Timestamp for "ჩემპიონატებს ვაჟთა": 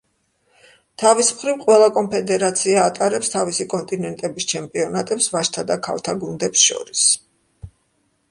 4.53-5.65